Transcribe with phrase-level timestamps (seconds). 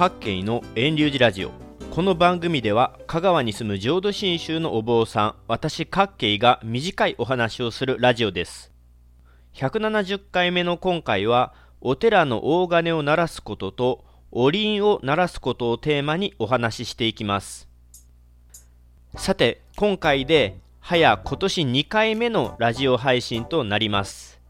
[0.00, 1.50] 各県の遠流寺ラジオ。
[1.90, 8.72] この番組では香川に住む浄土真宗のお坊さん私各慶が短いお話をするラジオです。
[9.52, 11.52] 170回目の今回は
[11.82, 17.68] お寺の大金を鳴らすこととお輪を鳴らすことをテーマにお話ししていきます。
[19.16, 24.40] さて今回で早今年2回目のラジオ配信となります。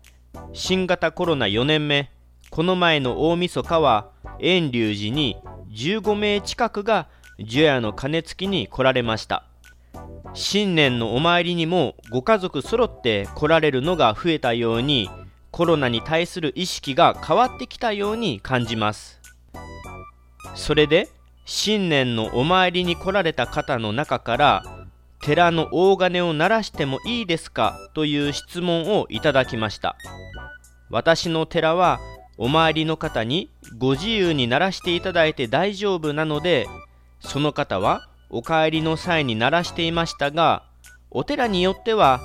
[0.52, 2.08] 新型コロナ4年目。
[2.60, 5.38] この前の大晦日は遠隆寺に
[5.70, 9.44] 15名近くが除夜の鐘つきに来られました。
[10.34, 15.08] 新年のお参りにもご家族揃って来られるのが増えたように
[15.50, 19.22] コロナに対する意識が変わってきたように感じます。
[20.54, 21.08] それで
[21.46, 24.62] 新年のお参りに来られた方の中から
[25.22, 29.96] 寺の大金を鳴らしてもいいですかという質問をいただきました。
[30.90, 32.00] 私の寺は
[32.42, 36.66] お参りの方にご自由に鳴らしていただいて大丈夫なので
[37.20, 40.62] その方はお帰りの際に鳴らしていましたが
[41.10, 42.18] お寺によっては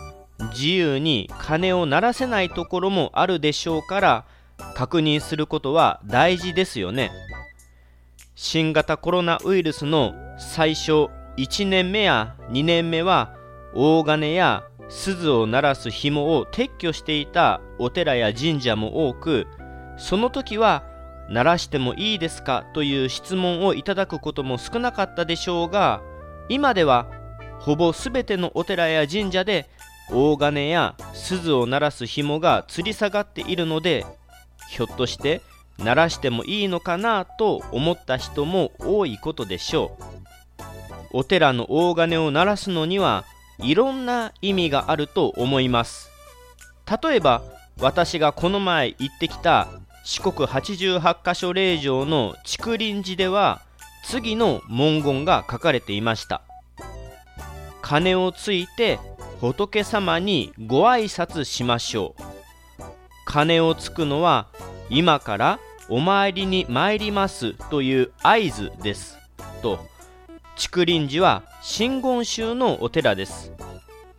[0.53, 4.25] 自由に鐘を鳴らせないところもあるでしょうから
[4.73, 7.11] 確認することは大事ですよね。
[8.35, 13.35] 新型コロナウイルスの最初1年目や2年目は
[13.73, 19.47] 大金や鈴を鳴らす紐を撤去していたお寺や神社も多く
[19.97, 20.83] その時は
[21.29, 26.01] 鳴らしてもいいですかという質問をいただくことも少なかったでしょうが
[26.49, 27.07] 今では
[27.59, 29.69] ほぼ全てのお寺や神社で
[30.11, 34.05] 大金や鈴を鳴らす紐が吊り下がっているので
[34.69, 35.41] ひょっとして
[35.79, 40.03] 鳴らしてもいいのかなと思った人も多いことでしょう。
[41.11, 43.25] お寺の大金を鳴らすのには
[43.59, 46.09] いろんな意味があると思います。
[47.03, 47.41] 例えば
[47.79, 49.67] 私がこの前行ってきた
[50.07, 53.63] 四国88カ所霊場の竹林寺では
[54.03, 56.43] 次の文言が書かれていました。
[57.81, 58.99] 鐘をついて
[59.41, 62.21] 仏様にご挨拶しましょう。
[63.25, 64.47] 鐘をつくのは
[64.91, 65.59] 今から
[65.89, 69.17] お参りに参りますという合図です。
[69.63, 69.79] と
[70.55, 73.51] 竹林寺は真言宗のお寺です。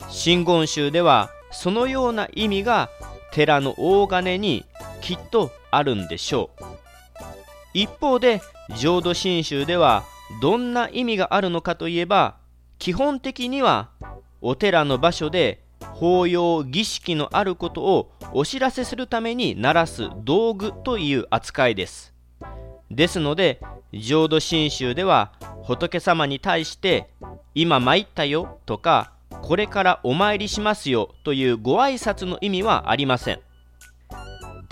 [0.09, 2.91] 真言宗ではそのような意味が
[3.31, 4.65] 寺の大金に
[5.07, 6.65] きっとあるんでしょう。
[7.75, 8.41] 一方で
[8.77, 10.03] 浄土真宗では
[10.43, 12.39] どんな意味があるのかといえば
[12.81, 13.91] 基本的には
[14.41, 15.63] お寺の場所で
[15.95, 22.13] 法要儀式のあることをお知らせするために鳴らす道具という扱いです。
[22.91, 23.61] ですので
[23.93, 25.31] 浄土真宗では
[25.63, 27.09] 仏様に対して
[27.55, 29.13] 「今参ったよ」とか
[29.43, 33.46] 「これからお参りしますよ」というご挨拶の意味はありません。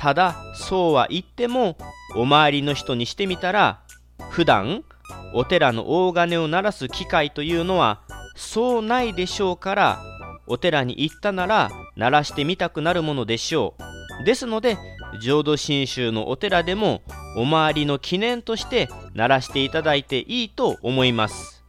[0.05, 1.79] ただそうは言っても
[2.15, 3.81] お参りの人にしてみたら
[4.29, 4.85] 普段
[5.33, 8.03] お寺の大金を鳴らす機会というのは
[8.37, 9.99] そうないでしょうから
[10.47, 13.77] お寺に行ったなら鳴らしてみたくなるものでしょ
[14.21, 14.25] う。
[14.27, 14.77] ですので
[15.23, 17.01] 浄土真宗のお寺でも
[17.39, 21.65] お参りの記念として鳴らしていただいていいと思います。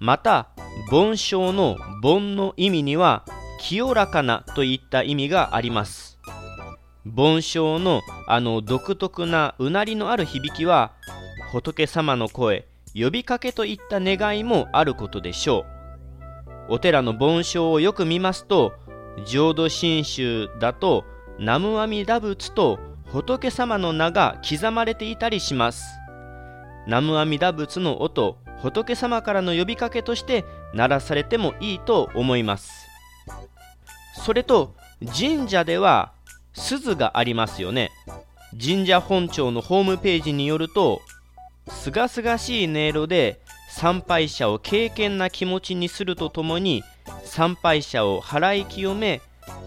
[0.00, 0.48] また
[0.90, 3.24] 盆章の盆の意味には
[3.60, 6.11] 清らかなといった意味があります。
[7.04, 10.92] 盆章のあの独特なうなりのある響きは
[11.50, 15.64] 仏様の声呼びかけといった願いもあることでしょ
[16.68, 16.74] う。
[16.74, 18.72] お寺の盆章をよく見ますと
[19.26, 21.04] 浄土真宗だと
[21.38, 25.84] 南無阿弥陀仏と仏様の名が刻まれていたりします。
[26.86, 32.86] 南無阿弥陀仏の音仏様からの呼びかけとして鳴らされてもいいと思います。
[34.24, 34.74] それと
[35.18, 36.12] 神社では
[36.54, 37.90] 鈴がありますよね。
[38.60, 41.00] 神社本庁のホームページによると
[41.70, 43.40] すがすがしい音色で
[43.70, 46.82] 参拝者を敬虔な気持ちにするとともに
[47.24, 49.22] 参拝者を払い清め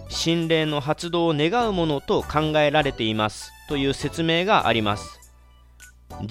[0.10, 3.52] 心霊の発動を願うものと考えられています。
[3.68, 5.20] という説明があります。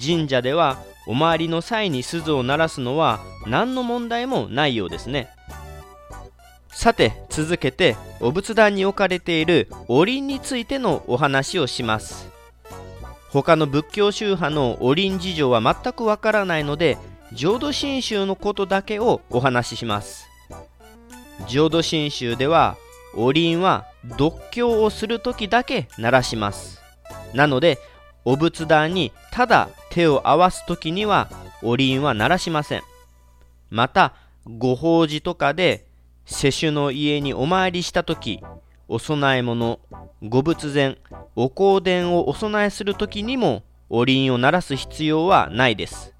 [0.01, 5.29] 神社ではお参りの際に鈴を鳴らすのは何の問題もないようですね。
[6.75, 12.29] さて続けてお仏壇に置かれているおりんについてのお話をします。
[13.29, 16.97] 他の仏教宗派のおりん事情は全くわからないので
[17.31, 20.27] 浄土真宗のことだけをお話しします。
[21.47, 22.75] 浄土真宗では
[23.15, 26.81] おりんは読経をする時だけ鳴らします。
[27.33, 27.79] なので
[28.25, 31.29] お仏壇にただ手を合わす時には
[31.63, 32.83] おりんは鳴らしません。
[33.69, 34.13] また
[34.45, 35.84] ご法事とかで
[36.25, 38.41] 世主の家にお参りした時
[38.87, 39.79] お供え物
[40.23, 40.97] ご仏前
[41.35, 46.15] お香典をお供えする時にもおりんを鳴らす必要はないです。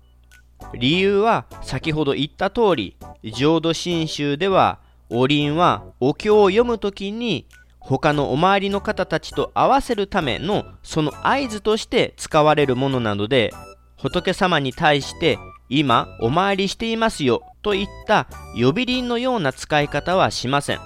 [0.75, 4.80] 理由は先ほど言った通り、浄土真宗では
[5.10, 7.48] おりんはお経を読むときに
[7.80, 13.51] 他のお周りの方たちと合わせるためのその合図として使われるものなので
[13.98, 15.38] 仏様に対して
[15.69, 20.80] 今お参りしていますよといった呼び鈴のような使い方はしません。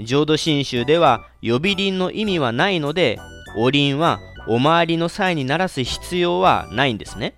[0.00, 3.18] 浄土真宗では呼び鈴の意味はないので
[3.56, 7.36] おりんはお参りの際に鳴らす必要はないんですね。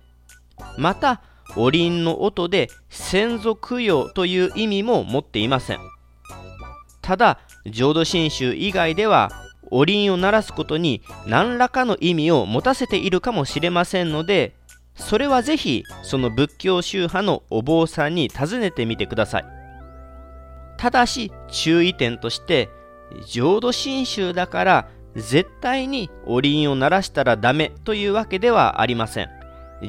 [0.77, 1.21] また
[1.55, 5.79] おりんの音で先祖供養という意味も持っていません。
[7.01, 9.31] ただ浄土真宗以外では
[9.71, 14.57] おりんを鳴らすことに何らかの意味を持たせているかもしれませんので
[14.95, 19.45] それはぜひその仏教宗派のお坊さんに尋ねてみてください。
[20.77, 22.69] ただし注意点として
[23.27, 29.29] 浄土真宗だから絶対におりんを鳴らしたらダメというわけではありません。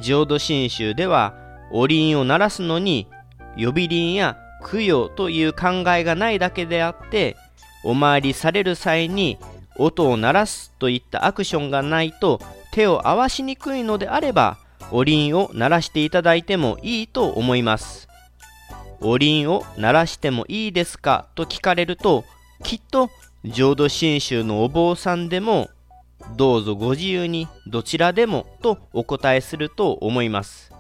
[0.01, 1.35] 浄土真宗では
[1.71, 3.09] おりんを鳴らすのに
[3.57, 4.37] 呼び鈴や
[4.71, 7.37] 供養という考えがないだけであって
[7.85, 9.39] お参りされる際に
[9.77, 12.41] 音を鳴らすといったアクションがないと
[12.73, 14.59] 手を合わしにくいのであれば
[14.97, 18.07] おりんを鳴らしていただいてもいいと思います
[19.01, 22.25] おりんを鳴らしてもいいですかと聞かれると
[22.63, 23.11] きっと
[23.45, 25.69] 浄土真宗のお坊さんでも
[26.37, 30.73] どうぞご自由にどちらでもとお答えすると思います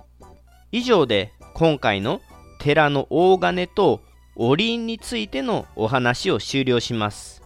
[0.70, 2.20] 以上で今回の
[2.60, 4.00] 寺の大金と
[4.36, 7.42] おりんについてのお話を終了します。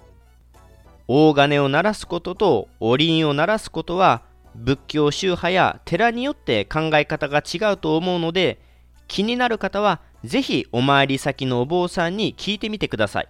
[1.07, 4.23] 大金を鳴らすこととおりんを鳴らすことは
[4.59, 8.61] 仏教宗派や寺によって考え方が違うと思うので
[9.07, 13.29] 気になる方は是非お参り先のお坊さんに聞いてみてください。